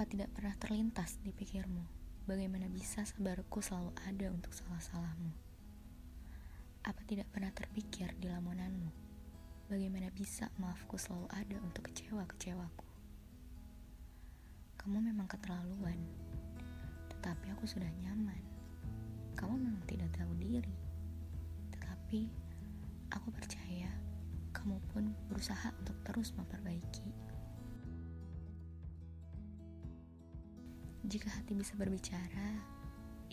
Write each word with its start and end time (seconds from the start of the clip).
Apa 0.00 0.08
tidak 0.08 0.32
pernah 0.32 0.56
terlintas 0.56 1.20
di 1.20 1.28
pikirmu 1.28 1.84
bagaimana 2.24 2.72
bisa 2.72 3.04
sabarku 3.04 3.60
selalu 3.60 3.92
ada 4.08 4.32
untuk 4.32 4.48
salah-salahmu? 4.56 5.28
Apa 6.88 7.04
tidak 7.04 7.28
pernah 7.28 7.52
terpikir 7.52 8.08
di 8.16 8.24
lamunanmu 8.24 8.88
bagaimana 9.68 10.08
bisa 10.08 10.48
maafku 10.56 10.96
selalu 10.96 11.28
ada 11.36 11.60
untuk 11.60 11.92
kecewa-kecewaku? 11.92 12.88
Kamu 14.80 15.04
memang 15.04 15.28
keterlaluan, 15.28 16.00
tetapi 17.12 17.52
aku 17.52 17.68
sudah 17.68 17.92
nyaman. 18.00 18.40
Kamu 19.36 19.52
memang 19.52 19.84
tidak 19.84 20.08
tahu 20.16 20.32
diri, 20.40 20.80
tetapi 21.76 22.24
aku 23.12 23.28
percaya 23.36 23.92
kamu 24.56 24.80
pun 24.96 25.12
berusaha 25.28 25.76
untuk 25.84 26.00
terus 26.08 26.32
memperbaiki. 26.40 27.20
Jika 31.10 31.26
hati 31.26 31.58
bisa 31.58 31.74
berbicara, 31.74 32.54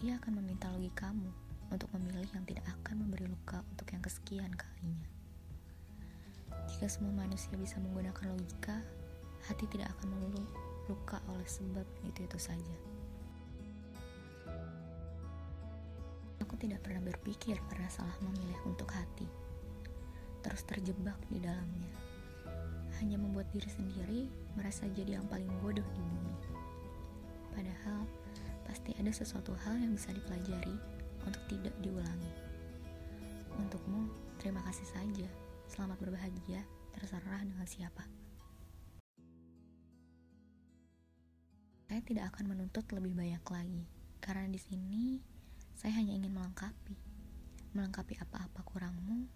ia 0.01 0.17
akan 0.17 0.41
meminta 0.41 0.65
logikamu 0.73 1.29
untuk 1.69 1.85
memilih 1.93 2.25
yang 2.33 2.41
tidak 2.49 2.65
akan 2.81 3.05
memberi 3.05 3.29
luka 3.29 3.61
untuk 3.69 3.85
yang 3.93 4.01
kesekian 4.01 4.49
kalinya. 4.49 5.05
Jika 6.73 6.89
semua 6.89 7.13
manusia 7.13 7.53
bisa 7.53 7.77
menggunakan 7.77 8.33
logika, 8.33 8.81
hati 9.45 9.69
tidak 9.69 9.93
akan 9.93 10.09
melulu 10.09 10.41
luka 10.89 11.21
oleh 11.29 11.45
sebab 11.45 11.85
itu-itu 12.01 12.41
saja. 12.41 12.75
Aku 16.41 16.57
tidak 16.57 16.81
pernah 16.81 17.05
berpikir 17.05 17.61
pernah 17.69 17.93
salah 17.93 18.17
memilih 18.25 18.57
untuk 18.65 18.89
hati. 18.89 19.29
Terus 20.41 20.65
terjebak 20.65 21.21
di 21.29 21.45
dalamnya. 21.45 21.93
Hanya 22.97 23.21
membuat 23.21 23.53
diri 23.53 23.69
sendiri 23.69 24.25
merasa 24.57 24.89
jadi 24.89 25.21
yang 25.21 25.29
paling 25.29 25.53
bodoh 25.61 25.76
ada 28.95 29.11
sesuatu 29.11 29.51
hal 29.67 29.75
yang 29.83 29.91
bisa 29.91 30.15
dipelajari 30.15 30.75
untuk 31.27 31.43
tidak 31.51 31.75
diulangi. 31.83 32.31
Untukmu, 33.59 34.07
terima 34.39 34.63
kasih 34.63 34.87
saja. 34.87 35.27
Selamat 35.67 35.99
berbahagia, 35.99 36.63
terserah 36.95 37.43
dengan 37.43 37.67
siapa. 37.67 38.07
Saya 41.87 41.99
tidak 42.03 42.31
akan 42.31 42.55
menuntut 42.55 42.87
lebih 42.95 43.11
banyak 43.11 43.43
lagi, 43.43 43.83
karena 44.23 44.47
di 44.47 44.59
sini 44.59 45.19
saya 45.75 45.99
hanya 45.99 46.15
ingin 46.15 46.31
melengkapi, 46.31 46.95
melengkapi 47.75 48.15
apa-apa 48.23 48.63
kurangmu, 48.63 49.27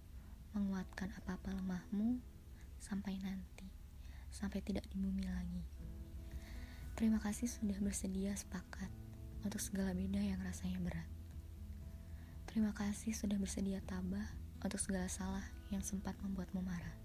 menguatkan 0.55 1.11
apa-apa 1.19 1.51
lemahmu, 1.55 2.19
sampai 2.79 3.19
nanti, 3.19 3.67
sampai 4.31 4.59
tidak 4.63 4.87
di 4.87 4.95
bumi 4.99 5.27
lagi. 5.27 5.63
Terima 6.95 7.17
kasih 7.23 7.47
sudah 7.47 7.79
bersedia 7.79 8.35
sepakat 8.35 9.10
untuk 9.41 9.61
segala 9.61 9.93
beda 9.93 10.21
yang 10.21 10.41
rasanya 10.41 10.77
berat. 10.81 11.09
Terima 12.51 12.75
kasih 12.75 13.15
sudah 13.15 13.39
bersedia 13.39 13.79
tabah 13.87 14.27
untuk 14.59 14.77
segala 14.77 15.07
salah 15.07 15.45
yang 15.71 15.79
sempat 15.79 16.13
membuatmu 16.19 16.59
marah. 16.61 16.95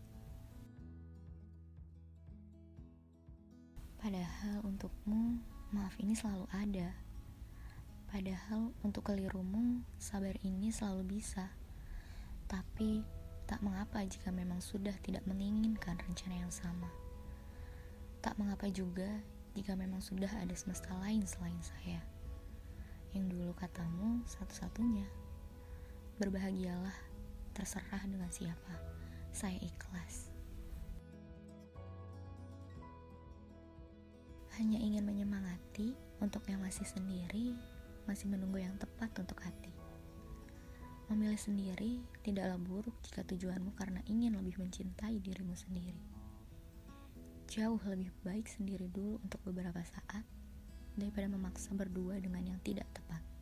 Padahal 3.97 4.63
untukmu, 4.63 5.41
maaf 5.71 5.95
ini 6.03 6.15
selalu 6.15 6.47
ada. 6.53 6.95
Padahal 8.07 8.71
untuk 8.87 9.07
kelirumu, 9.07 9.83
sabar 9.99 10.37
ini 10.47 10.71
selalu 10.71 11.19
bisa. 11.19 11.51
Tapi, 12.47 13.03
tak 13.47 13.63
mengapa 13.63 14.03
jika 14.07 14.31
memang 14.31 14.59
sudah 14.63 14.95
tidak 15.03 15.27
menginginkan 15.27 15.99
rencana 15.99 16.43
yang 16.43 16.53
sama. 16.55 16.87
Tak 18.23 18.39
mengapa 18.39 18.71
juga 18.71 19.23
jika 19.55 19.79
memang 19.79 20.03
sudah 20.03 20.31
ada 20.43 20.55
semesta 20.55 20.91
lain 21.03 21.23
selain 21.27 21.59
saya. 21.63 22.16
Yang 23.17 23.33
dulu 23.33 23.57
katamu 23.57 24.21
satu-satunya. 24.29 25.09
Berbahagialah, 26.21 26.93
terserah 27.57 28.05
dengan 28.05 28.29
siapa. 28.29 28.77
Saya 29.33 29.57
ikhlas. 29.57 30.29
Hanya 34.61 34.77
ingin 34.77 35.09
menyemangati 35.09 35.97
untuk 36.21 36.45
yang 36.45 36.61
masih 36.61 36.85
sendiri, 36.85 37.57
masih 38.05 38.29
menunggu 38.29 38.61
yang 38.61 38.77
tepat 38.77 39.09
untuk 39.17 39.41
hati. 39.41 39.73
Memilih 41.09 41.41
sendiri 41.41 42.05
tidaklah 42.21 42.61
buruk 42.61 43.01
jika 43.01 43.25
tujuanmu 43.25 43.73
karena 43.81 44.05
ingin 44.13 44.37
lebih 44.37 44.61
mencintai 44.61 45.25
dirimu 45.25 45.57
sendiri. 45.57 46.05
Jauh 47.49 47.81
lebih 47.89 48.13
baik 48.21 48.45
sendiri 48.45 48.93
dulu 48.93 49.17
untuk 49.25 49.41
beberapa 49.49 49.81
saat 49.81 50.29
daripada 50.97 51.29
memaksa 51.29 51.77
berdua 51.77 52.17
dengan 52.19 52.43
yang 52.43 52.59
tidak 52.65 52.89
tepat. 52.97 53.36